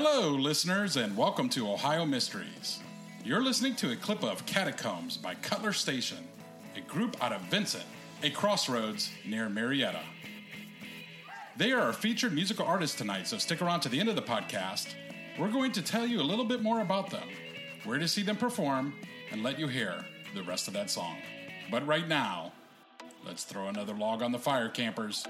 [0.00, 2.78] Hello, listeners, and welcome to Ohio Mysteries.
[3.24, 6.18] You're listening to a clip of Catacombs by Cutler Station,
[6.76, 7.82] a group out of Vincent,
[8.22, 10.02] a crossroads near Marietta.
[11.56, 14.22] They are our featured musical artists tonight, so stick around to the end of the
[14.22, 14.86] podcast.
[15.36, 17.26] We're going to tell you a little bit more about them,
[17.82, 18.94] where to see them perform,
[19.32, 21.16] and let you hear the rest of that song.
[21.72, 22.52] But right now,
[23.26, 25.26] let's throw another log on the fire, campers.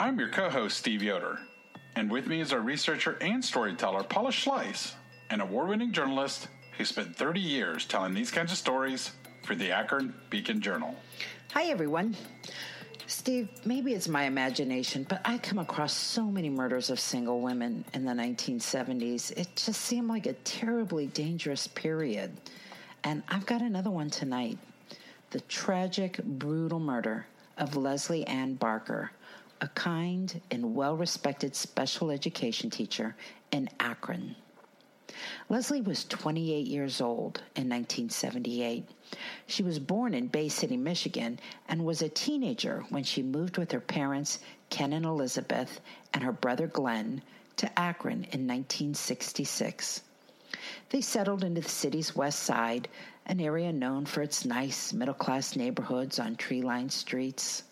[0.00, 1.40] I'm your co host, Steve Yoder,
[1.96, 4.92] and with me is our researcher and storyteller, Paula Schleis,
[5.30, 6.46] an award winning journalist
[6.76, 9.10] who spent 30 years telling these kinds of stories
[9.44, 10.94] for the Akron Beacon Journal.
[11.52, 12.14] Hi, everyone.
[13.08, 17.84] Steve, maybe it's my imagination, but I come across so many murders of single women
[17.92, 19.32] in the 1970s.
[19.36, 22.30] It just seemed like a terribly dangerous period.
[23.02, 24.58] And I've got another one tonight
[25.30, 27.26] the tragic, brutal murder
[27.58, 29.10] of Leslie Ann Barker,
[29.60, 33.16] a kind and well respected special education teacher
[33.50, 34.36] in Akron.
[35.48, 38.84] Leslie was 28 years old in 1978.
[39.46, 43.72] She was born in Bay City, Michigan, and was a teenager when she moved with
[43.72, 44.38] her parents,
[44.70, 45.80] Ken and Elizabeth,
[46.12, 47.22] and her brother Glenn,
[47.56, 50.02] to Akron in 1966.
[50.90, 52.88] They settled into the city's west side,
[53.26, 57.64] an area known for its nice middle class neighborhoods on tree lined streets.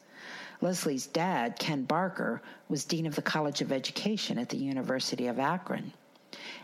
[0.61, 5.39] Leslie's dad, Ken Barker, was Dean of the College of Education at the University of
[5.39, 5.93] Akron.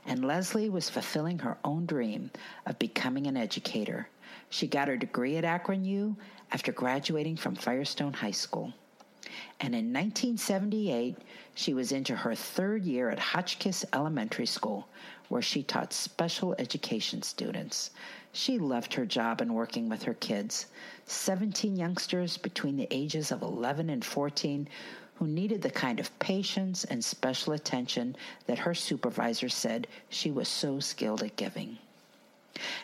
[0.06, 2.30] And Leslie was fulfilling her own dream
[2.66, 4.08] of becoming an educator.
[4.50, 6.16] She got her degree at Akron U
[6.50, 8.72] after graduating from Firestone High School.
[9.60, 11.16] And in 1978,
[11.54, 14.88] she was into her third year at Hotchkiss Elementary School,
[15.28, 17.90] where she taught special education students.
[18.32, 20.66] She loved her job and working with her kids.
[21.06, 24.68] 17 youngsters between the ages of 11 and 14
[25.16, 28.16] who needed the kind of patience and special attention
[28.46, 31.76] that her supervisor said she was so skilled at giving.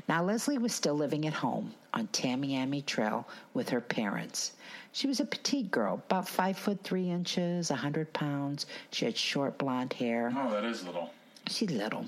[0.09, 4.53] Now, Leslie was still living at home on Tamiami Trail with her parents.
[4.93, 8.67] She was a petite girl, about five foot three inches, a hundred pounds.
[8.91, 10.33] She had short blonde hair.
[10.37, 11.11] Oh, that is little.
[11.49, 12.07] She's little.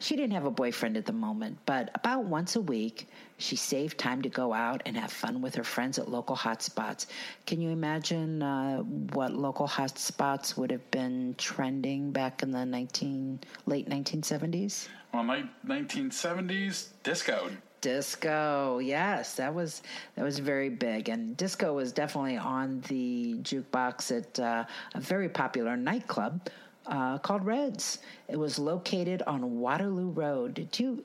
[0.00, 3.08] She didn't have a boyfriend at the moment, but about once a week,
[3.38, 7.06] she saved time to go out and have fun with her friends at local hotspots.
[7.46, 13.40] Can you imagine uh, what local hotspots would have been trending back in the 19,
[13.66, 14.88] late 1970s?
[15.14, 17.50] Well, late 1970s, disco.
[17.80, 19.82] Disco, yes, that was
[20.14, 24.64] that was very big, and disco was definitely on the jukebox at uh,
[24.94, 26.50] a very popular nightclub
[26.86, 27.98] uh, called Reds.
[28.28, 30.54] It was located on Waterloo Road.
[30.54, 31.04] Did you?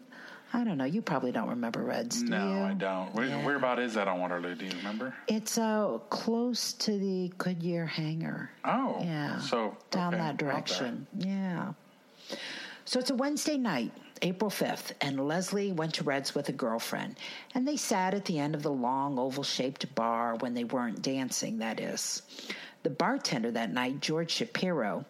[0.53, 0.85] I don't know.
[0.85, 2.21] You probably don't remember Reds.
[2.21, 2.59] Do No, you?
[2.61, 3.13] I don't.
[3.13, 3.45] Where, Yeah.
[3.45, 4.55] where about is that on Waterloo?
[4.55, 5.13] Do you remember?
[5.27, 8.51] It's uh, close to the Goodyear hangar.
[8.63, 9.39] Oh, Yeah.
[9.39, 11.07] So down okay, that direction.
[11.17, 11.73] Yeah.
[12.85, 17.17] So it's a Wednesday night, April 5th, and Leslie went to Red's with a girlfriend,
[17.55, 21.01] and they sat at the end of the long oval shaped bar when they weren't
[21.01, 22.21] dancing, that is.
[22.83, 25.03] The bartender that night, George Shapiro,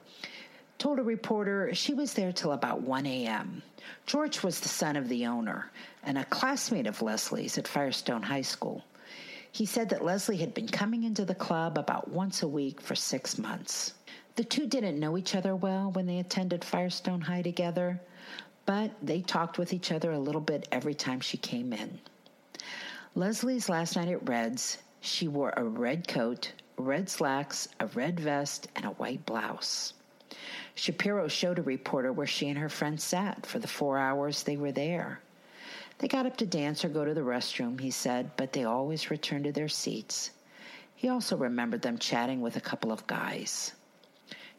[0.77, 3.61] told a reporter she was there till about 1 a.m.
[4.05, 5.71] George was the son of the owner
[6.03, 8.83] and a classmate of Leslie's at Firestone High School.
[9.51, 12.95] He said that Leslie had been coming into the club about once a week for
[12.95, 13.93] six months.
[14.35, 18.01] The two didn't know each other well when they attended Firestone High together,
[18.65, 21.99] but they talked with each other a little bit every time she came in.
[23.15, 28.67] Leslie's last night at Red's, she wore a red coat, red slacks, a red vest,
[28.75, 29.93] and a white blouse.
[30.75, 34.57] Shapiro showed a reporter where she and her friend sat for the four hours they
[34.57, 35.21] were there.
[35.97, 39.09] They got up to dance or go to the restroom, he said, but they always
[39.09, 40.31] returned to their seats.
[40.93, 43.71] He also remembered them chatting with a couple of guys.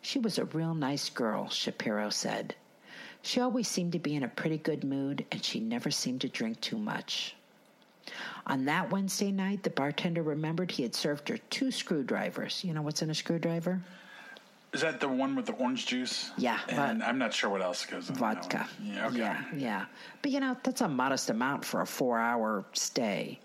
[0.00, 2.54] She was a real nice girl, Shapiro said.
[3.20, 6.28] She always seemed to be in a pretty good mood, and she never seemed to
[6.28, 7.34] drink too much.
[8.46, 12.62] On that Wednesday night, the bartender remembered he had served her two screwdrivers.
[12.64, 13.82] You know what's in a screwdriver?
[14.72, 16.30] Is that the one with the orange juice?
[16.36, 18.68] Yeah, And I'm not sure what else goes in Vodka.
[18.82, 19.18] Yeah, okay.
[19.18, 19.84] Yeah, yeah.
[20.22, 23.38] But you know, that's a modest amount for a four hour stay.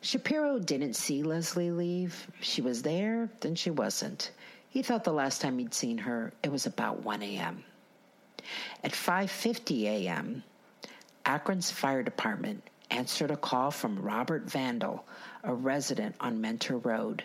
[0.00, 2.28] Shapiro didn't see Leslie leave.
[2.40, 4.32] She was there, then she wasn't.
[4.70, 7.64] He thought the last time he'd seen her, it was about 1 a.m.
[8.84, 10.42] At 5:50 a.m.,
[11.24, 15.04] Akron's fire department answered a call from Robert Vandal,
[15.42, 17.24] a resident on Mentor Road.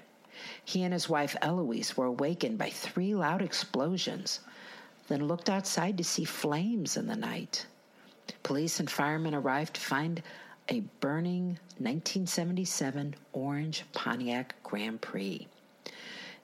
[0.65, 4.39] He and his wife Eloise were awakened by three loud explosions,
[5.07, 7.65] then looked outside to see flames in the night.
[8.43, 10.21] Police and firemen arrived to find
[10.69, 15.47] a burning 1977 orange Pontiac Grand Prix.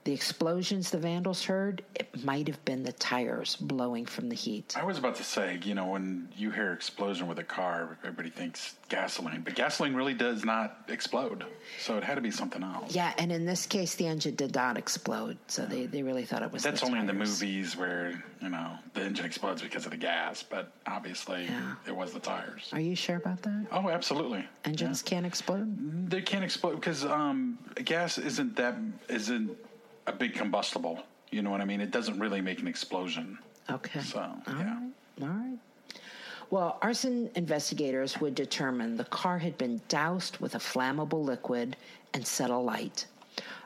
[0.06, 4.74] The explosions the vandals heard, it might have been the tires blowing from the heat.
[4.78, 8.30] I was about to say, you know, when you hear explosion with a car, everybody
[8.30, 11.44] thinks gasoline, but gasoline really does not explode.
[11.82, 12.96] So it had to be something else.
[12.96, 16.44] Yeah, and in this case, the engine did not explode, so they, they really thought
[16.44, 16.64] it was.
[16.64, 20.44] That's only in the movies where, you know, the engine explodes because of the gas,
[20.44, 21.76] but obviously Yeah.
[21.86, 22.70] it was the tires.
[22.72, 23.68] Are you sure about that?
[23.72, 24.48] Oh, absolutely.
[24.64, 26.10] Engines can't explode.
[26.10, 28.76] They can't explode because um, gas isn't that
[29.10, 29.56] isn't
[30.10, 31.04] a big combustible.
[31.32, 31.82] You know what I mean?
[31.82, 33.38] It doesn't really make an explosion.
[33.70, 34.02] Okay.
[34.02, 34.64] So, All yeah.
[34.64, 34.92] right.
[35.22, 35.58] All right.
[36.50, 41.76] Well, arson investigators would determine the car had been doused with a flammable liquid
[42.14, 43.06] and set alight.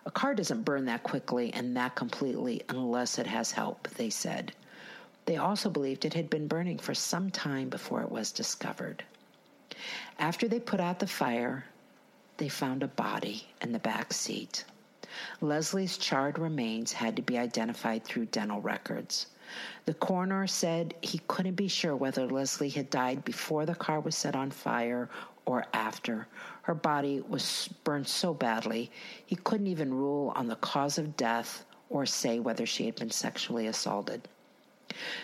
[0.06, 4.52] A car doesn't burn that quickly and that completely unless it has help, they said.
[5.26, 9.02] They also believed it had been burning for some time before it was discovered.
[10.20, 11.64] After they put out the fire,
[12.36, 14.66] they found a body in the back seat.
[15.42, 19.28] Leslie's charred remains had to be identified through dental records.
[19.86, 24.16] The coroner said he couldn't be sure whether Leslie had died before the car was
[24.16, 25.10] set on fire
[25.46, 26.28] or after.
[26.64, 28.92] Her body was burned so badly,
[29.26, 33.12] he couldn't even rule on the cause of death or say whether she had been
[33.12, 34.28] sexually assaulted.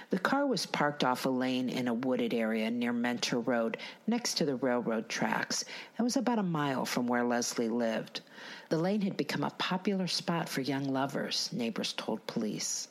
[0.09, 3.77] The car was parked off a lane in a wooded area near Mentor Road,
[4.07, 5.65] next to the railroad tracks,
[5.97, 8.21] and was about a mile from where Leslie lived.
[8.69, 12.87] The lane had become a popular spot for young lovers, neighbors told police.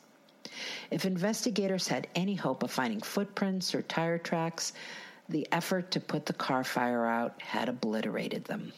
[0.91, 4.73] If investigators had any hope of finding footprints or tire tracks,
[5.29, 8.73] the effort to put the car fire out had obliterated them.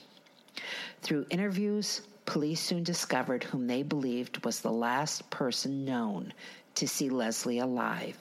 [1.01, 6.33] Through interviews, police soon discovered whom they believed was the last person known
[6.75, 8.17] to see Leslie alive.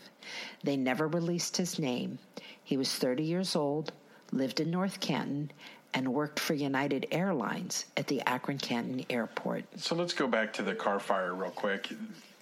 [0.62, 2.18] They never released his name.
[2.62, 3.92] He was 30 years old,
[4.32, 5.50] lived in North Canton,
[5.92, 9.64] and worked for United Airlines at the Akron Canton Airport.
[9.76, 11.88] So let's go back to the car fire real quick.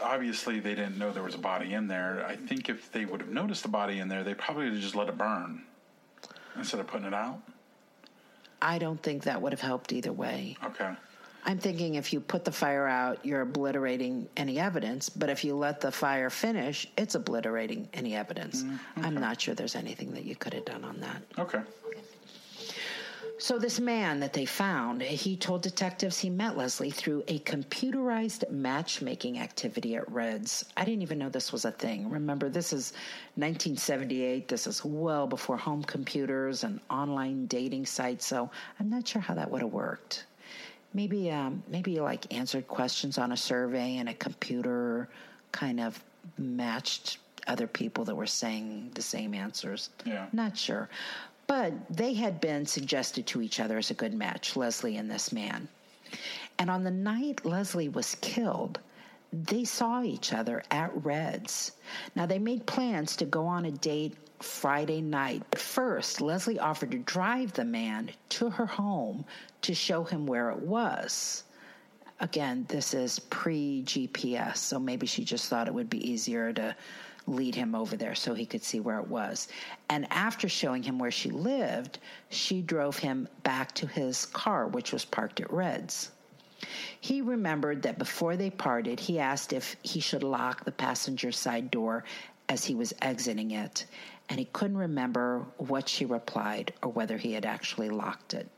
[0.01, 2.25] Obviously, they didn't know there was a body in there.
[2.27, 4.83] I think if they would have noticed the body in there, they probably would have
[4.83, 5.63] just let it burn
[6.57, 7.41] instead of putting it out.
[8.61, 10.57] I don't think that would have helped either way.
[10.65, 10.93] Okay.
[11.45, 15.55] I'm thinking if you put the fire out, you're obliterating any evidence, but if you
[15.55, 18.65] let the fire finish, it's obliterating any evidence.
[18.65, 21.23] Mm, I'm not sure there's anything that you could have done on that.
[21.39, 21.61] Okay.
[23.41, 28.51] So, this man that they found, he told detectives he met Leslie through a computerized
[28.51, 30.65] matchmaking activity at Reds.
[30.77, 32.11] I didn't even know this was a thing.
[32.11, 32.95] Remember, this is
[33.37, 34.49] 1978.
[34.49, 39.35] This is well before home computers and online dating sites, so I'm not sure how
[39.35, 40.25] that would have worked.
[40.95, 45.09] Maybe, um, maybe like answered questions on a survey and a computer
[45.53, 46.03] kind of
[46.39, 49.91] matched other people that were saying the same answers.
[50.05, 50.27] Yeah.
[50.33, 50.89] Not sure.
[51.47, 55.33] But they had been suggested to each other as a good match, Leslie and this
[55.33, 55.69] man.
[56.59, 58.79] And on the night Leslie was killed,
[59.33, 61.73] they saw each other at Red's.
[62.15, 65.43] Now, they made plans to go on a date Friday night.
[65.51, 69.25] But first, Leslie offered to drive the man to her home
[69.63, 71.45] to show him where it was.
[72.21, 76.75] Again, this is pre GPS, so maybe she just thought it would be easier to
[77.27, 79.49] lead him over there so he could see where it was.
[79.91, 81.99] And after showing him where she lived,
[82.31, 86.11] she drove him back to his car, which was parked at Red's.
[87.01, 91.71] He remembered that before they parted, he asked if he should lock the passenger side
[91.71, 92.05] door
[92.49, 93.87] as he was exiting it,
[94.29, 98.49] and he couldn't remember what she replied or whether he had actually locked it.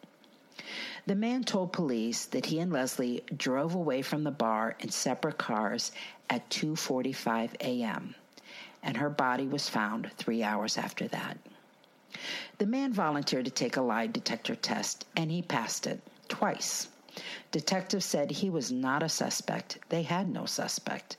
[1.07, 5.39] The man told police that he and Leslie drove away from the bar in separate
[5.39, 5.91] cars
[6.29, 8.15] at 2:45 a.m.
[8.83, 11.39] and her body was found 3 hours after that.
[12.59, 16.89] The man volunteered to take a lie detector test and he passed it twice.
[17.51, 19.79] Detectives said he was not a suspect.
[19.89, 21.17] They had no suspect.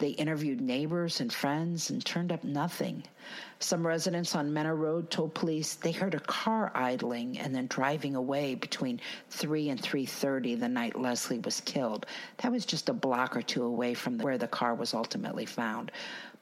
[0.00, 3.04] They interviewed neighbors and friends and turned up nothing.
[3.58, 8.16] Some residents on Mentor Road told police they heard a car idling and then driving
[8.16, 12.06] away between 3 and 3:30 the night Leslie was killed.
[12.38, 15.92] That was just a block or two away from where the car was ultimately found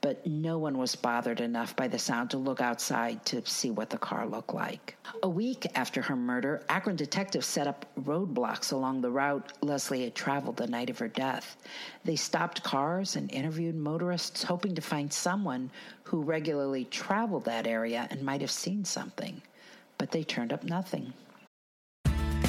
[0.01, 3.91] but no one was bothered enough by the sound to look outside to see what
[3.91, 4.97] the car looked like.
[5.23, 10.15] A week after her murder, Akron detectives set up roadblocks along the route Leslie had
[10.15, 11.57] traveled the night of her death.
[12.05, 15.71] They stopped cars and interviewed motorists, hoping to find someone
[16.05, 19.43] who regularly traveled that area and might have seen something.
[19.99, 21.13] But they turned up nothing.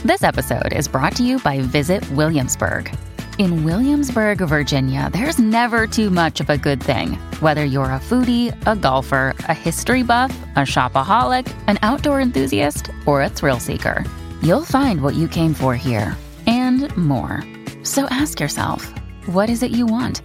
[0.05, 2.95] This episode is brought to you by Visit Williamsburg.
[3.39, 7.13] In Williamsburg, Virginia, there's never too much of a good thing.
[7.39, 13.23] Whether you're a foodie, a golfer, a history buff, a shopaholic, an outdoor enthusiast, or
[13.23, 14.03] a thrill seeker,
[14.43, 16.17] you'll find what you came for here
[16.47, 17.41] and more.
[17.83, 18.93] So ask yourself,
[19.27, 20.21] what is it you want?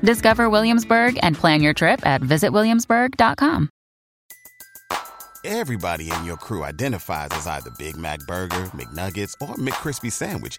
[0.00, 3.70] Discover Williamsburg and plan your trip at visitwilliamsburg.com.
[5.44, 10.58] Everybody in your crew identifies as either Big Mac Burger, McNuggets, or McCrispy Sandwich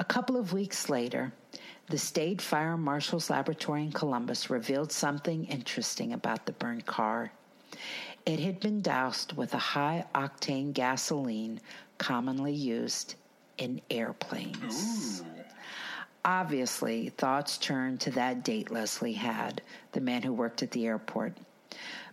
[0.00, 1.30] A couple of weeks later,
[1.90, 7.30] the State Fire Marshal's Laboratory in Columbus revealed something interesting about the burned car.
[8.24, 11.60] It had been doused with a high octane gasoline
[11.98, 13.16] commonly used
[13.58, 15.20] in airplanes.
[15.20, 15.26] Ooh.
[16.24, 19.60] Obviously, thoughts turned to that date Leslie had,
[19.92, 21.36] the man who worked at the airport.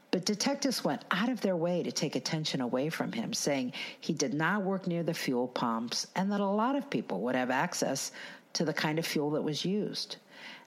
[0.10, 4.14] But detectives went out of their way to take attention away from him, saying he
[4.14, 7.52] did not work near the fuel pumps and that a lot of people would have
[7.52, 8.14] access
[8.54, 10.16] to the kind of fuel that was used.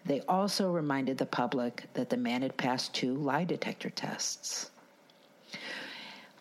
[0.04, 4.70] They also reminded the public that the man had passed two lie detector tests.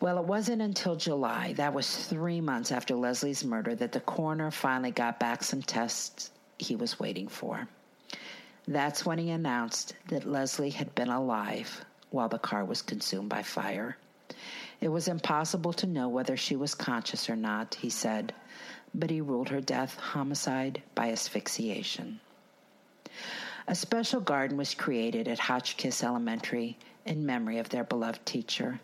[0.02, 4.52] Well, it wasn't until July, that was three months after Leslie's murder, that the coroner
[4.52, 7.68] finally got back some tests he was waiting for.
[8.68, 13.44] That's when he announced that Leslie had been alive while the car was consumed by
[13.44, 13.98] fire.
[14.82, 18.34] It was impossible to know whether she was conscious or not, he said,
[18.94, 22.20] but he ruled her death homicide by asphyxiation.
[23.68, 28.80] A special garden was created at Hotchkiss Elementary in memory of their beloved teacher.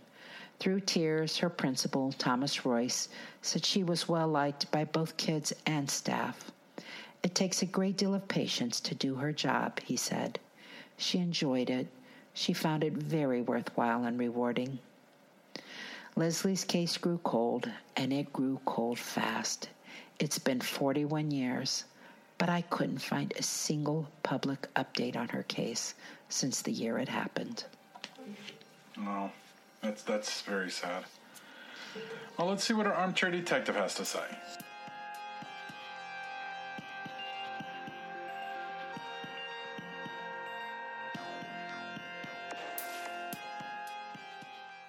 [0.60, 3.10] Through tears, her principal, Thomas Royce,
[3.42, 6.52] said she was well liked by both kids and staff.
[7.24, 10.40] It takes a great deal of patience to do her job, he said.
[10.98, 11.88] She enjoyed it
[12.36, 14.78] she found it very worthwhile and rewarding.
[16.18, 19.70] Leslie's case grew cold, and it grew cold fast.
[20.20, 21.86] It's been 41 years,
[22.38, 25.96] but I couldn't find a single public update on her case
[26.30, 27.64] since the year it happened.
[28.98, 29.32] No,
[29.82, 31.06] that's that's very sad.
[32.38, 34.26] Well, let's see what our armchair detective has to say.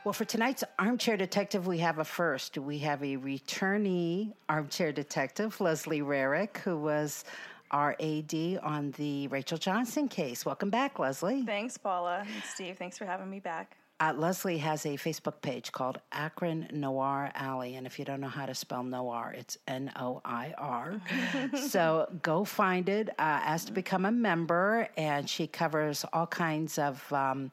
[0.07, 2.59] Well, for tonight's Armchair Detective, we have a first.
[2.59, 7.25] We have a returnee Armchair Detective, Leslie Rarick, who was
[7.73, 10.47] our AD on the Rachel Johnson case.
[10.47, 11.43] Welcome back, Leslie.
[11.45, 12.79] Thanks, Paula and Steve.
[12.79, 13.79] Thanks for having me back.
[13.99, 17.75] Uh, Leslie has a Facebook page called Akron Noir Alley.
[17.75, 21.01] And if you don't know how to spell noir, it's N O I R.
[21.67, 24.89] so go find it, uh, ask to become a member.
[24.97, 27.51] And she covers all kinds of um,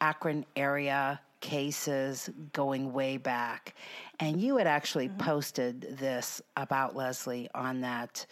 [0.00, 3.76] Akron area cases going way back.
[4.18, 5.18] And you had actually mm-hmm.
[5.18, 8.26] posted this about Leslie on that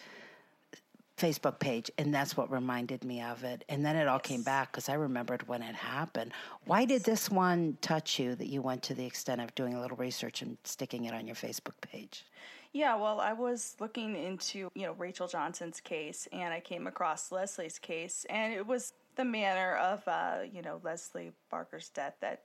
[1.16, 3.64] Facebook page, and that's what reminded me of it.
[3.68, 4.26] And then it all yes.
[4.26, 6.32] came back because I remembered when it happened.
[6.64, 9.80] Why did this one touch you that you went to the extent of doing a
[9.80, 12.24] little research and sticking it on your Facebook page?
[12.72, 17.30] Yeah, well, I was looking into, you know, Rachel Johnson's case and I came across
[17.30, 22.42] Leslie's case and it was the manner of uh, you know, Leslie Barker's death that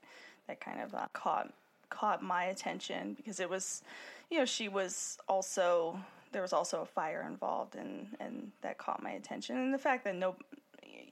[0.50, 1.52] that kind of uh, caught
[1.88, 3.82] caught my attention because it was,
[4.30, 5.98] you know, she was also
[6.32, 9.56] there was also a fire involved, and and that caught my attention.
[9.56, 10.34] And the fact that no,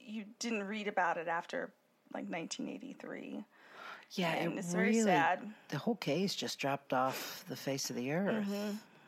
[0.05, 1.71] you didn't read about it after
[2.13, 3.43] like 1983.
[4.13, 5.39] Yeah, And it it's very sad.
[5.69, 8.47] The whole case just dropped off the face of the earth.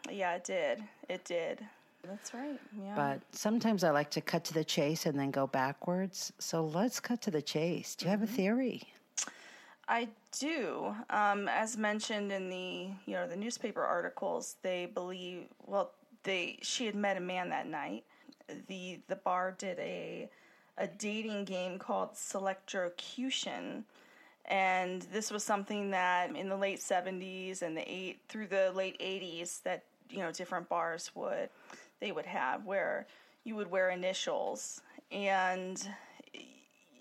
[0.10, 0.84] Yeah, it did.
[1.10, 1.60] It did.
[2.08, 2.60] That's right.
[2.84, 2.96] Yeah.
[2.96, 6.32] But sometimes I like to cut to the chase and then go backwards.
[6.38, 7.96] So let's cut to the chase.
[7.96, 8.84] Do you have a theory?
[9.92, 10.08] I
[10.40, 10.96] do.
[11.10, 15.92] Um, as mentioned in the you know the newspaper articles, they believe well
[16.24, 18.06] they she had met a man that night.
[18.68, 20.30] The the bar did a
[20.78, 23.84] a dating game called Selectrocution.
[24.46, 28.98] And this was something that in the late 70s and the eight through the late
[29.00, 31.50] 80s that you know different bars would
[32.00, 33.08] they would have where
[33.44, 34.82] you would wear initials
[35.12, 35.88] and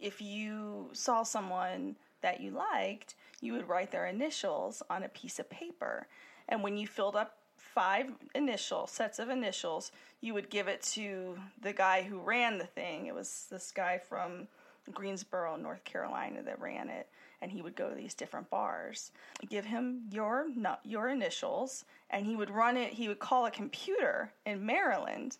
[0.00, 5.38] if you saw someone that you liked, you would write their initials on a piece
[5.38, 6.06] of paper.
[6.48, 11.38] And when you filled up five initial sets of initials, you would give it to
[11.62, 13.06] the guy who ran the thing.
[13.06, 14.48] It was this guy from
[14.92, 17.08] Greensboro, North Carolina that ran it,
[17.40, 19.12] and he would go to these different bars.
[19.48, 20.46] Give him your
[20.84, 22.92] your initials, and he would run it.
[22.92, 25.36] He would call a computer in Maryland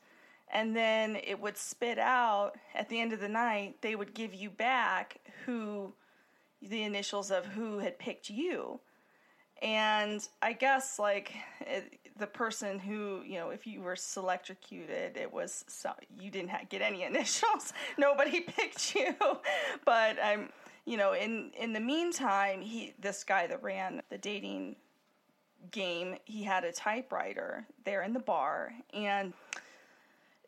[0.52, 4.34] and then it would spit out at the end of the night they would give
[4.34, 5.92] you back who
[6.62, 8.80] the initials of who had picked you.
[9.62, 15.30] And i guess like it, the person who you know if you were selectrocuted it
[15.30, 17.72] was so, you didn't ha- get any initials.
[17.98, 19.14] Nobody picked you.
[19.84, 20.50] But i'm
[20.86, 24.76] you know in in the meantime he this guy that ran the dating
[25.70, 28.72] game he had a typewriter there in the bar.
[28.94, 29.34] And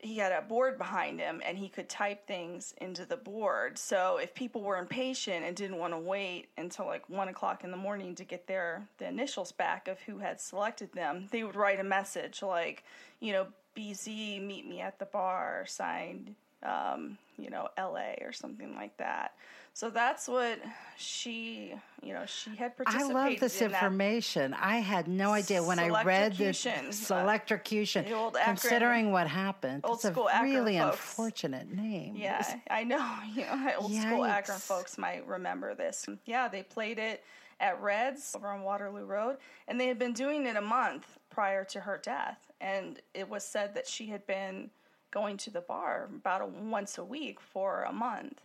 [0.02, 3.78] he had a board behind him and he could type things into the board.
[3.78, 7.70] So if people were impatient and didn't want to wait until like one o'clock in
[7.70, 11.54] the morning to get their the initials back of who had selected them, they would
[11.54, 12.82] write a message like,
[13.20, 18.74] you know, BZ, meet me at the bar, signed, um, you know, LA or something
[18.74, 19.34] like that.
[19.74, 20.58] So that's what
[20.98, 21.72] she,
[22.02, 23.10] you know, she had participated.
[23.16, 24.52] I love this in information.
[24.54, 26.92] I had no idea when I read this Selectrocution.
[26.92, 28.04] selectrocution.
[28.04, 30.96] The old Akron- considering what happened, old it's a school Akron really folks.
[30.96, 32.16] unfortunate name.
[32.16, 33.02] Yeah, I know.
[33.34, 36.06] You know, old school Akron folks might remember this.
[36.26, 37.24] Yeah, they played it
[37.58, 41.64] at Reds over on Waterloo Road, and they had been doing it a month prior
[41.66, 42.50] to her death.
[42.60, 44.68] And it was said that she had been
[45.12, 48.40] going to the bar about a, once a week for a month.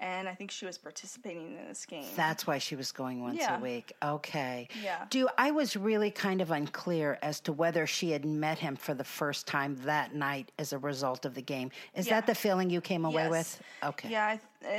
[0.00, 2.04] And I think she was participating in this game.
[2.16, 3.56] That's why she was going once Yeah.
[3.58, 3.92] a week.
[4.02, 4.66] Okay.
[4.82, 5.04] Yeah.
[5.10, 8.94] Do I was really kind of unclear as to whether she had met him for
[8.94, 11.70] the first time that night as a result of the game.
[11.94, 12.14] Is Yeah.
[12.14, 13.30] that the feeling you came away Yes.
[13.30, 13.62] with?
[13.90, 14.08] Okay.
[14.10, 14.74] Yeah, I th-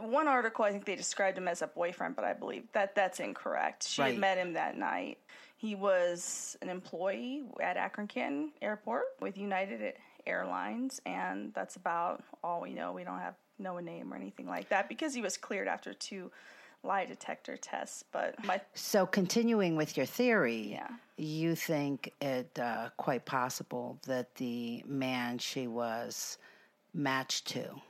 [0.00, 2.94] and one article I think they described him as a boyfriend, but I believe that
[2.94, 3.86] that's incorrect.
[3.86, 4.12] She Right.
[4.12, 5.18] had met him that night.
[5.58, 9.94] He was an employee at Akron Canton Airport with United
[10.26, 12.92] Airlines, and that's about all we know.
[12.92, 15.92] We don't have know a name or anything like that because he was cleared after
[15.94, 16.30] two
[16.82, 18.02] lie detector tests.
[18.10, 20.88] But my So continuing with your theory, Yeah.
[21.16, 26.38] you think it uh, quite possible that the man she was
[26.94, 27.80] matched to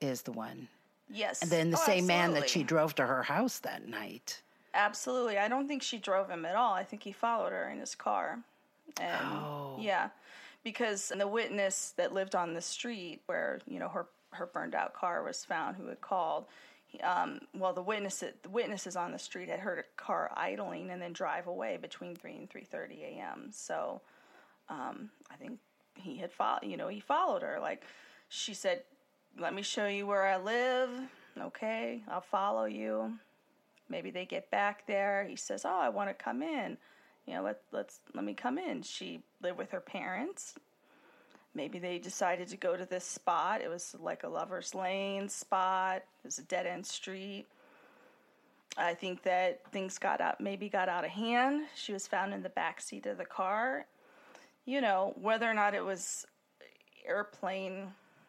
[0.00, 0.68] is the one,
[1.10, 4.40] yes, and then the Oh, same man that she drove to her house that night.
[4.74, 5.36] Absolutely.
[5.36, 6.72] I don't think she drove him at all.
[6.72, 8.38] I think he followed her in his car.
[9.00, 9.76] And Oh.
[9.78, 10.08] yeah,
[10.64, 14.94] because the witness that lived on the street where, you know, her her burned out
[14.94, 16.46] car was found who had called
[17.02, 21.00] um, well, the witness the witnesses on the street had heard a car idling and
[21.00, 23.48] then drive away between three and three thirty a.m.
[23.50, 24.02] So,
[24.68, 25.58] um, I think
[25.94, 26.64] he had followed.
[26.64, 27.58] You know, he followed her.
[27.60, 27.84] Like
[28.28, 28.82] she said,
[29.38, 30.90] "Let me show you where I live."
[31.38, 33.14] Okay, I'll follow you
[33.92, 36.76] maybe they get back there he says oh i want to come in
[37.26, 38.82] you know let, let's let me come in.
[38.82, 40.54] She lived with her parents.
[41.54, 43.60] Maybe they decided to go to this spot.
[43.60, 45.96] It was like a lover's lane spot.
[45.96, 47.46] It was a dead end street.
[48.78, 51.66] I think that things got out maybe got out of hand.
[51.74, 53.86] She was found in the back seat of the car.
[54.64, 56.26] You know whether or not it was
[57.06, 57.88] airplane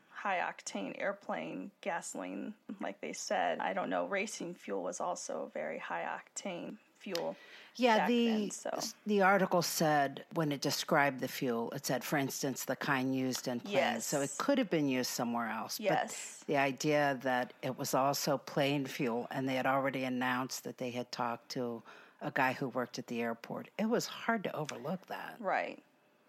[0.10, 4.06] high octane airplane gasoline like they said i don't know.
[4.06, 7.36] Racing fuel was also very high octane fuel
[7.76, 8.80] Yeah, the then, so.
[9.08, 13.48] the article said when it described the fuel, it said, for instance, the kind used
[13.48, 14.06] in planes.
[14.06, 15.80] So it could have been used somewhere else.
[15.80, 16.38] Yes.
[16.40, 20.78] But the idea that it was also plane fuel, and they had already announced that
[20.78, 21.82] they had talked to
[22.22, 25.36] a guy who worked at the airport, it was hard to overlook that.
[25.40, 25.82] right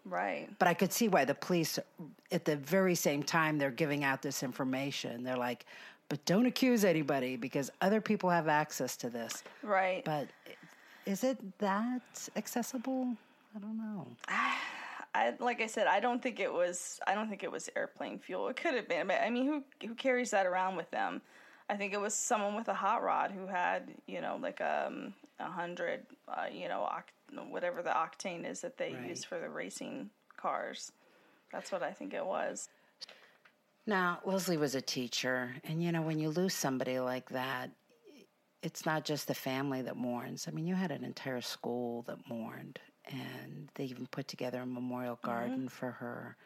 [0.06, 1.78] right But I could see why the police,
[2.30, 5.64] at the very same time they're giving out this information, they're like,
[6.08, 9.42] but don't accuse anybody because other people have access to this.
[9.62, 10.28] right But
[11.06, 13.16] is it that accessible?
[13.54, 14.06] I don't know.
[15.14, 16.98] I like I said, I don't think it was.
[17.06, 18.48] I don't think it was airplane fuel.
[18.48, 19.06] It could have been.
[19.06, 21.22] But I mean, who who carries that around with them?
[21.70, 25.14] I think it was someone with a hot rod who had, you know, like um,
[25.40, 29.08] a hundred, uh, you know, oct- whatever the octane is that they Right.
[29.08, 30.92] use for the racing cars.
[31.52, 32.68] That's what I think it was.
[33.86, 37.70] Now, Leslie was a teacher, and you know, when you lose somebody like that,
[38.64, 40.48] it's not just the family that mourns.
[40.48, 44.66] I mean, you had an entire school that mourned, and they even put together a
[44.66, 46.36] memorial garden for her.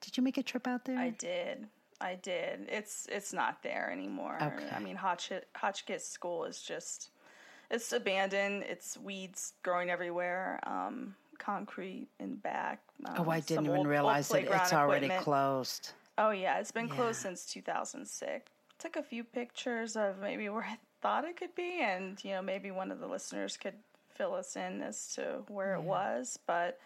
[0.00, 0.98] Did you make a trip out there?
[0.98, 1.68] I did.
[2.00, 2.66] I did.
[2.68, 4.38] It's it's not there anymore.
[4.42, 4.68] Okay.
[4.74, 7.10] I mean, Hotchkiss, Hotchkiss School is just
[7.70, 8.64] it's abandoned.
[8.64, 10.58] It's weeds growing everywhere.
[10.64, 12.82] Um, concrete in back.
[13.06, 15.24] Um, oh, I didn't even old- old realize that it's already equipment.
[15.24, 15.92] closed.
[16.18, 18.50] Oh yeah, it's been closed since 2006.
[18.78, 20.66] Took a few pictures of maybe where
[21.00, 23.74] thought it could be, and you know maybe one of the listeners could
[24.14, 26.38] fill us in as to where it was.
[26.46, 26.78] But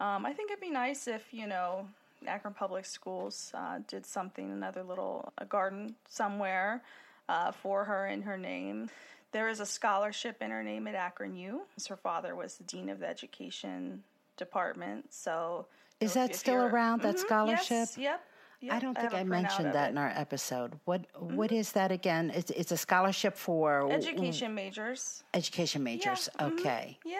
[0.00, 1.88] um, I think it'd be nice if you know
[2.26, 6.82] Akron Public Schools uh, did something, another little a garden somewhere
[7.28, 8.90] uh, for her in her name.
[9.32, 11.62] There is a scholarship in her name at Akron U.
[11.88, 14.02] Her father was the dean of the education
[14.38, 15.66] department, so
[16.00, 17.68] Is that still around, that Mhm, scholarship?
[17.70, 18.24] Yes, yep.
[18.70, 19.78] I don't think I, I, mentioned that it.
[19.78, 19.90] Mm-hmm.
[19.90, 20.78] in our episode.
[20.84, 22.32] What what is that again?
[22.34, 25.22] It's, it's a scholarship for Education majors.
[25.32, 26.28] education majors.
[26.38, 26.52] mhm.
[26.52, 26.98] Okay.
[27.04, 27.18] Yeah.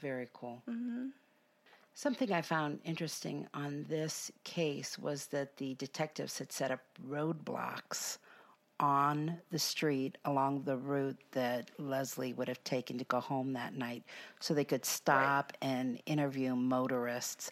[0.00, 0.62] Very cool.
[1.94, 8.16] Something I found interesting on this case was that the detectives had set up roadblocks
[8.80, 13.74] on the street along the route that Leslie would have taken to go home that
[13.76, 14.02] night
[14.40, 17.50] so they could stop and interview motorists.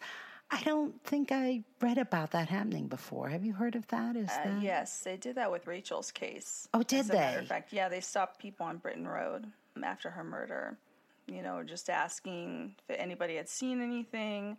[0.51, 3.29] I don't think I read about that happening before.
[3.29, 4.17] Have you heard of that?
[4.17, 6.69] Is Uh, that yes, they did that with Rachel's case.
[6.75, 7.43] Oh, did as a matter they?
[7.43, 9.47] of fact, yeah, they stopped people on Brittain Road
[9.83, 10.77] after her murder.
[11.27, 14.59] You know, just asking if anybody had seen anything.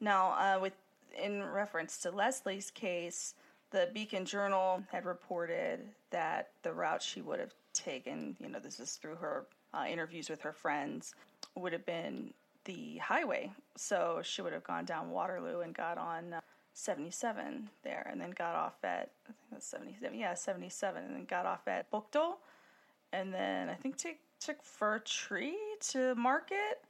[0.00, 0.74] Now, uh, with
[1.20, 3.34] in reference to Leslie's case,
[3.70, 8.78] the Beacon Journal had reported that the route she would have taken, you know, this
[8.78, 11.14] is through her uh, interviews with her friends,
[11.56, 12.32] would have been
[12.66, 13.50] the highway.
[13.76, 16.40] So she would have gone down Waterloo and got on uh,
[16.74, 21.24] 77 there, and then got off at I think that's 77, yeah, 77, and then
[21.24, 22.34] got off at Buchtel,
[23.12, 25.56] and then I think took took Fir Tree
[25.92, 26.84] to Market,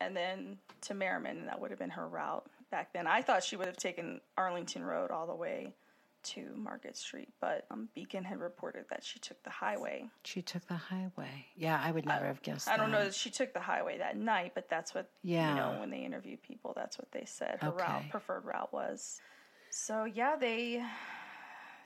[0.00, 3.06] and then to Merriman, and that would have been her route back then.
[3.06, 5.74] I thought she would have taken Arlington Road all the way
[6.24, 10.08] to Market Street, but um, Beacon had reported that she took the highway.
[10.24, 11.46] she took the highway?
[11.56, 12.68] Yeah, I would never have guessed.
[12.68, 13.06] I don't know that.
[13.06, 16.36] that she took the highway that night, but that's what you know when they interview
[16.36, 16.72] people.
[16.74, 19.20] That's what they said her route, preferred route was.
[19.70, 20.82] So yeah, they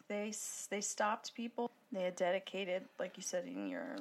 [0.09, 0.33] they
[0.71, 1.71] they stopped people.
[1.93, 3.97] They had dedicated, like you said in your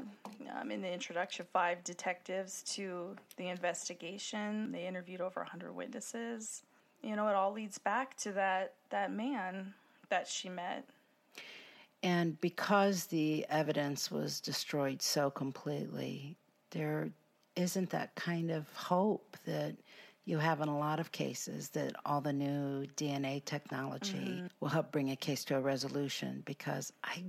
[0.60, 4.72] um, in the introduction, five detectives to the investigation.
[4.72, 6.64] They interviewed over hundred witnesses.
[7.02, 9.74] You know, it all leads back to that that man
[10.10, 10.88] that she met.
[12.04, 16.38] And because the evidence was destroyed so completely,
[16.72, 17.10] there
[17.56, 19.76] isn't that kind of hope that
[20.26, 24.92] you have in a lot of cases that all the new DNA technology will help
[24.92, 27.24] bring a case to a resolution because I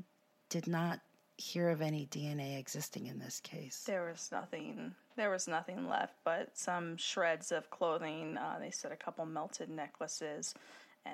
[0.49, 1.01] did not
[1.37, 3.85] hear of any DNA existing in this case.
[3.87, 4.93] There was nothing.
[5.17, 8.37] There was nothing left but some shreds of clothing.
[8.37, 10.55] Uh, they said a couple melted necklaces,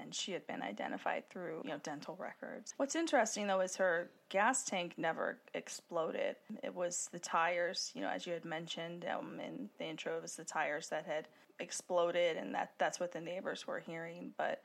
[0.03, 2.75] and she had been identified through you know dental records.
[2.77, 6.37] What's interesting though is her gas tank never exploded.
[6.63, 10.23] It was the tires, you know, as you had mentioned um, in the intro, it
[10.23, 11.29] was the tires that had
[11.61, 14.33] exploded, and that that's what the neighbors were hearing.
[14.37, 14.63] But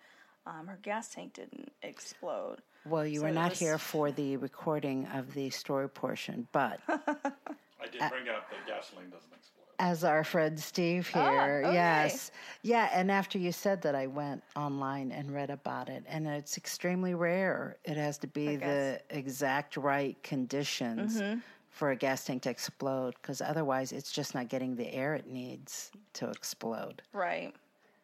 [0.48, 2.58] um, her gas tank didn't explode.
[2.86, 6.80] Well, you So were not was- here for the recording of the story portion, but
[7.82, 9.64] I did bring up that gasoline doesn't explode.
[9.80, 11.64] as our friend Steve oh, here.
[11.66, 11.74] okay.
[11.74, 12.32] Yes.
[12.62, 12.90] Yeah.
[12.94, 16.04] And after you said that, I went online and read about it.
[16.08, 17.78] And it's extremely rare.
[17.86, 21.40] It has to be the exact right conditions mm-hmm.
[21.70, 25.28] for a gas tank to explode because otherwise it's just not getting the air it
[25.28, 27.02] needs to explode.
[27.14, 27.54] Right.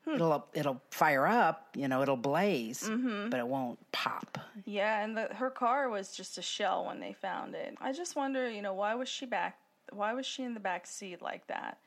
[0.06, 0.16] Hmm.
[0.16, 3.30] It'll, it'll fire up, you know, it'll blaze, mm-hmm.
[3.30, 4.38] but it won't pop.
[4.64, 7.76] Yeah, and the, her car was just a shell when they found it.
[7.82, 9.58] I just wonder, you know, why was she back?
[9.91, 11.80] Why was she in the back seat like that?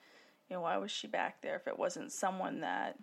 [0.48, 2.98] You know, why was she back there if it wasn't someone that,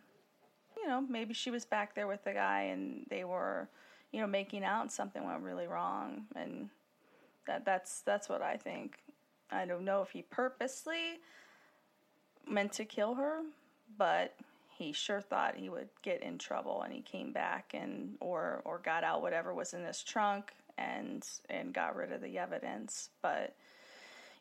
[0.77, 3.69] you know, maybe she was back there with the guy and they were,
[4.11, 6.69] you know, making out and something went really wrong, and
[7.47, 8.97] that that's that's what I think.
[9.51, 11.19] I don't know if he purposely
[12.47, 13.41] meant to kill her,
[13.97, 14.35] but
[14.77, 18.79] he sure thought he would get in trouble and he came back and or or
[18.79, 23.55] got out whatever was in his trunk and and got rid of the evidence but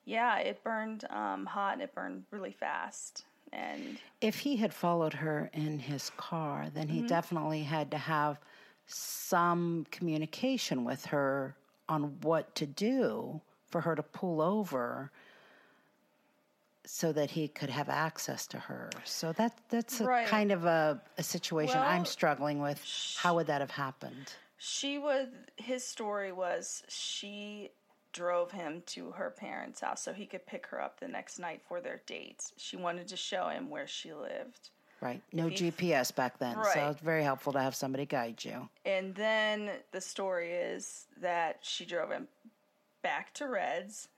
[0.05, 5.13] yeah it burned um, hot and it burned really fast And If he had followed
[5.15, 8.39] her in his car, then he definitely had to have
[8.87, 11.55] some communication with her
[11.89, 13.41] on what to do
[13.71, 15.11] for her to pull over
[16.87, 18.91] so that he could have access to her.
[19.05, 20.27] So that that's a Right.
[20.27, 22.81] kind of a, a situation I'm struggling with.
[23.19, 24.33] How would that have happened?
[24.57, 27.71] she was his story was she
[28.15, 31.61] drove him to her parents' house so he could pick her up the next night
[31.69, 32.53] for their date.
[32.57, 34.71] She wanted to show him where she lived.
[35.03, 35.21] Right.
[35.33, 36.57] No he- GPS back then.
[36.73, 38.71] So it's very helpful to have somebody guide you.
[38.87, 42.29] And then the story is that she drove him
[43.03, 44.09] back to Reds,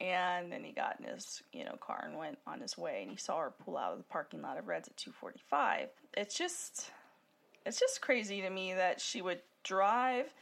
[0.00, 3.10] and then he got in his you know car and went on his way, and
[3.10, 5.88] he saw her pull out of the parking lot of Reds at two forty five.
[6.16, 6.92] It's just,
[7.64, 10.32] it's just crazy to me that she would drive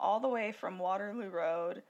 [0.00, 1.82] all the way from Waterloo Road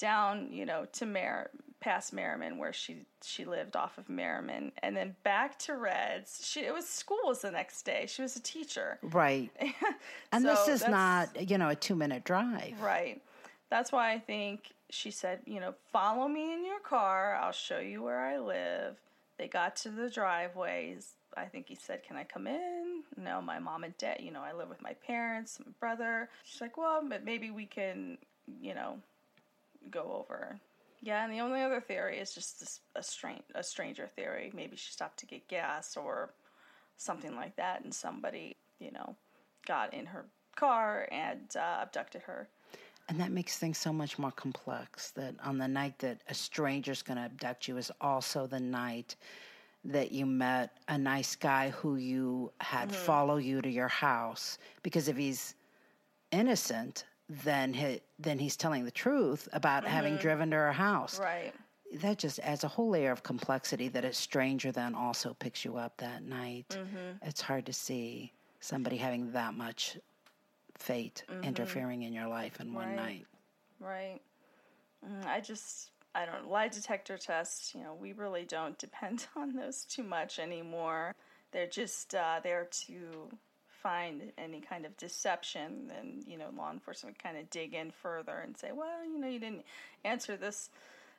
[0.00, 4.96] down, you know, to Mer past Merriman where she she lived off of Merriman and
[4.96, 6.40] then back to Reds.
[6.44, 8.06] She it was school was the next day.
[8.08, 8.98] She was a teacher.
[9.02, 9.50] Right.
[10.32, 12.80] and this is not, you know, a two minute drive.
[12.80, 13.22] Right.
[13.70, 17.38] That's why I think she said, you know, follow me in your car.
[17.40, 18.96] I'll show you where I live.
[19.38, 21.14] They got to the driveways.
[21.36, 23.02] I think he said, Can I come in?
[23.16, 26.28] No, my mom and dad, you know, I live with my parents, my brother.
[26.44, 28.18] She's like, Well, but maybe we can,
[28.60, 28.98] you know,
[29.90, 30.58] go over.
[31.02, 34.52] Yeah, and the only other theory is just this, a, stran- a stranger theory.
[34.54, 36.34] Maybe she stopped to get gas or
[36.96, 39.16] something like that, and somebody, you know,
[39.66, 42.48] got in her car and uh, abducted her.
[43.08, 47.02] And that makes things so much more complex that on the night that a stranger's
[47.02, 49.16] going to abduct you is also the night
[49.84, 54.58] that you met a nice guy who you had follow you to your house.
[54.82, 55.54] Because if he's
[56.30, 61.18] innocent, then he, then he's telling the truth about having driven to her house.
[61.20, 61.54] Right.
[61.94, 65.76] That just adds a whole layer of complexity that a stranger then also picks you
[65.76, 66.76] up that night.
[67.22, 69.96] It's hard to see somebody having that much
[70.76, 72.96] fate interfering in your life in one Right.
[72.96, 73.26] night.
[73.78, 74.20] Right.
[75.06, 79.54] Mm, I just, I don't, lie detector tests, you know, we really don't depend on
[79.54, 81.14] those too much anymore.
[81.52, 83.28] They're just uh, there to
[83.82, 88.38] find any kind of deception, and, you know, law enforcement kind of dig in further
[88.38, 89.64] and say, well, you know, you didn't
[90.04, 90.70] answer this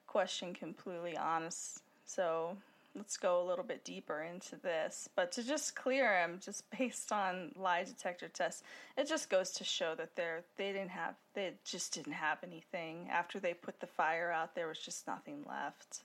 [0.08, 1.82] question completely honest.
[2.06, 2.58] So
[2.95, 5.10] let's go a little bit deeper into this.
[5.15, 8.63] But to just clear him, just based on lie detector tests,
[8.97, 13.08] it just goes to show that they're they didn't have they just didn't have anything
[13.10, 14.56] after they put the fire out.
[14.56, 16.02] There was just nothing left.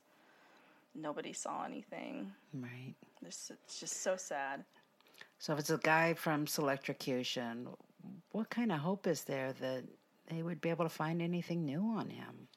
[0.94, 2.32] Nobody saw anything.
[2.54, 2.94] Right.
[3.26, 4.64] It's, it's just so sad.
[5.38, 7.66] So if it's a guy from Selectrocution,
[8.32, 9.84] what kind of hope is there that
[10.28, 12.48] they would be able to find anything new on him?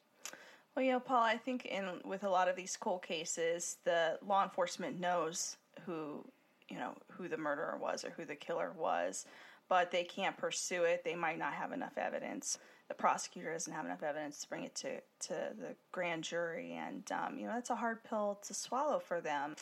[0.74, 4.18] Well, you know, Paul, I think in with a lot of these cold cases, the
[4.26, 6.24] law enforcement knows who,
[6.68, 9.26] you know, who the murderer was or who the killer was,
[9.68, 11.04] but they can't pursue it.
[11.04, 12.58] They might not have enough evidence.
[12.88, 17.10] The prosecutor doesn't have enough evidence to bring it to to the grand jury, and
[17.12, 19.56] um, you know, that's a hard pill to swallow for them.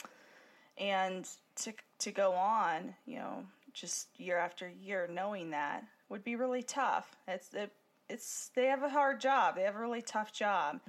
[0.79, 6.37] And to to go on, you know, just year after year, knowing that would be
[6.37, 7.17] really tough.
[7.27, 7.73] It's it,
[8.09, 9.57] it's they have a hard job.
[9.57, 10.81] They have a really tough job.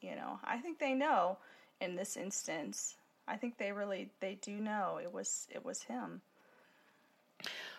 [0.00, 1.38] You know, I think they know
[1.80, 2.96] in this instance.
[3.26, 6.20] I think they really they do know it was it was him.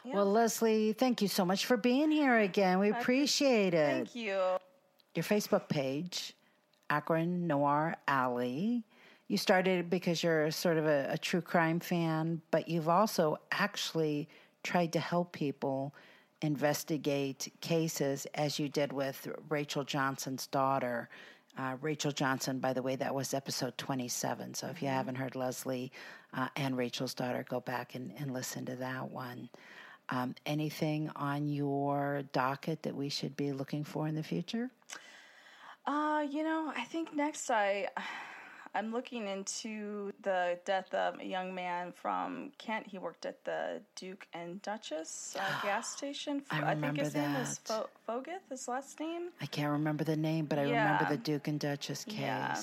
[0.04, 2.78] Well, Leslie, thank you so much for being here again.
[2.80, 3.91] We appreciate it.
[3.91, 4.39] Thank you.
[5.15, 6.34] Your Facebook page,
[6.89, 8.84] Akron Noir Alley.
[9.27, 14.29] You started because you're sort of a, a true crime fan, but you've also actually
[14.63, 15.93] tried to help people
[16.41, 21.09] investigate cases as you did with Rachel Johnson's daughter.
[21.57, 24.53] Uh, Rachel Johnson, by the way, that was episode 27.
[24.53, 25.91] So if you haven't heard Leslie
[26.33, 29.49] uh, and Rachel's daughter, go back and, and listen to that one.
[30.09, 34.69] Um, anything on your docket that we should be looking for in the future?
[35.88, 37.88] Uh, you know, I think next I
[38.75, 42.85] I'm looking into the death of a young man from Kent.
[42.88, 46.43] He worked at the Duke and Duchess uh, gas station.
[46.51, 47.89] I remember I think his name was that.
[48.05, 49.29] Fo- Fogeth, his last name.
[49.39, 52.19] I can't remember the name, but I remember the Duke and Duchess case.
[52.19, 52.61] Yeah,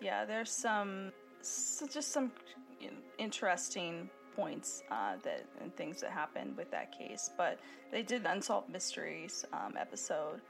[0.00, 0.24] yeah.
[0.24, 2.32] There's some, s just some
[2.80, 7.30] you know, interesting points uh, that and things that happened with that case.
[7.36, 7.60] But
[7.92, 10.40] they did an unsolved mysteries um, episode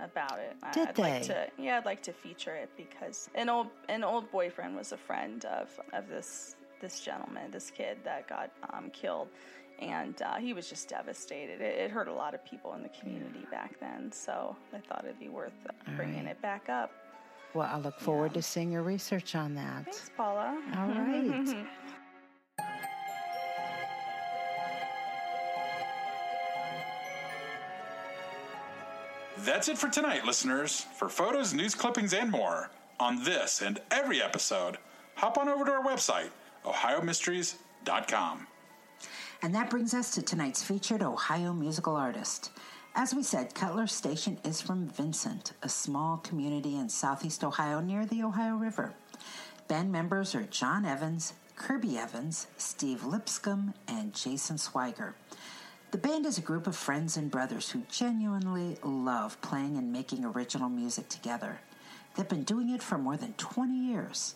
[0.00, 0.56] about it.
[0.72, 4.30] Did I'd like to, yeah, I'd like to feature it because an old an old
[4.30, 9.28] boyfriend was a friend of of this this gentleman, this kid that got um, killed.
[9.78, 11.60] And uh, he was just devastated.
[11.60, 15.04] It, it hurt a lot of people in the community back then, so I thought
[15.04, 15.52] it'd be worth
[15.96, 16.30] bringing right.
[16.30, 16.90] it back up.
[17.52, 19.84] Well, I look forward to seeing your research on that.
[19.84, 20.58] Thanks, Paula.
[20.76, 21.66] All right.
[29.46, 30.86] That's it for tonight, listeners.
[30.96, 34.76] For photos, news clippings, and more on this and every episode,
[35.14, 36.30] hop on over to our website,
[36.64, 38.48] ohiomysteries.com.
[39.42, 42.50] And that brings us to tonight's featured Ohio musical artist.
[42.96, 48.04] As we said, Cutler Station is from Vincent, a small community in southeast Ohio near
[48.04, 48.94] the Ohio River.
[49.68, 55.14] Band members are John Evans, Kirby Evans, Steve Lipscomb, and Jason Swiger.
[55.96, 60.26] The band is a group of friends and brothers who genuinely love playing and making
[60.26, 61.58] original music together.
[62.14, 64.34] They've been doing it for more than 20 years.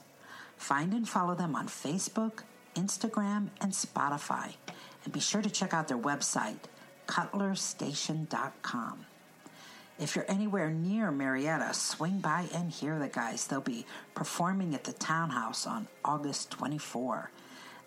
[0.57, 2.45] Find and follow them on Facebook,
[2.75, 4.55] Instagram, and Spotify.
[5.05, 6.61] And be sure to check out their website,
[7.07, 9.05] cutlerstation.com.
[9.99, 13.47] If you're anywhere near Marietta, swing by and hear the guys.
[13.47, 17.31] They'll be performing at the Townhouse on August 24.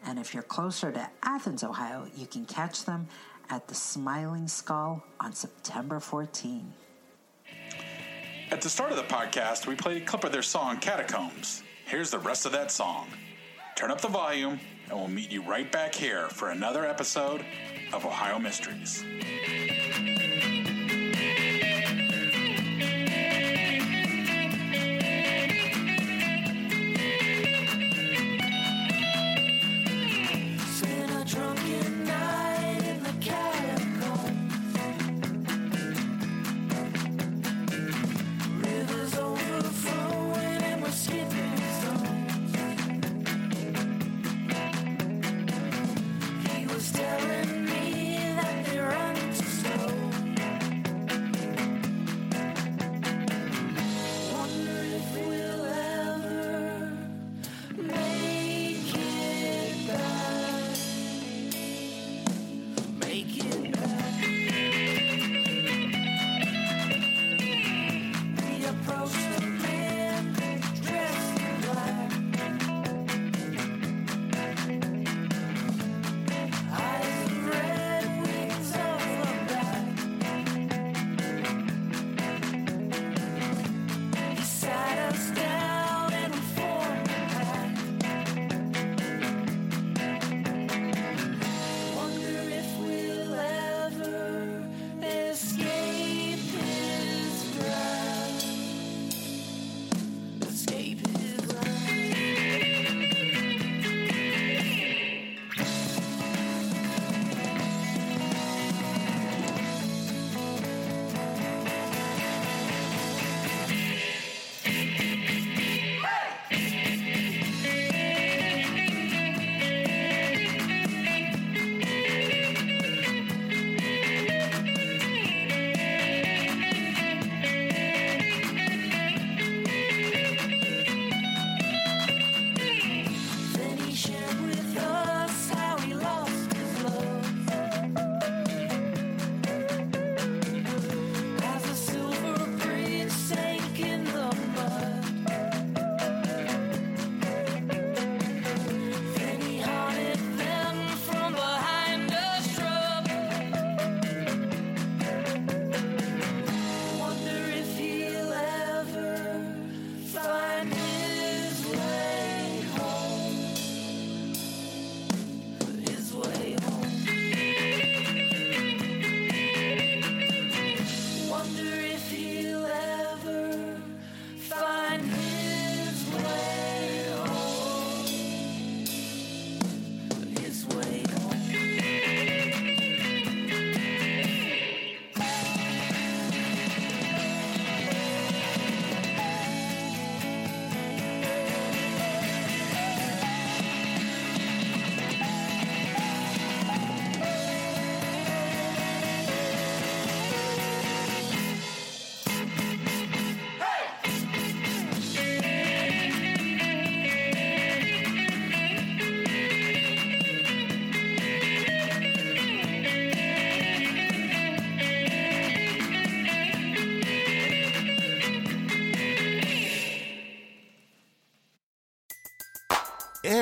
[0.05, 3.07] And if you're closer to Athens, Ohio, you can catch them
[3.53, 6.73] at the Smiling Skull on September 14.
[8.49, 11.61] At the start of the podcast, we played a clip of their song Catacombs.
[11.85, 13.09] Here's the rest of that song.
[13.75, 17.45] Turn up the volume, and we'll meet you right back here for another episode
[17.93, 19.03] of Ohio Mysteries.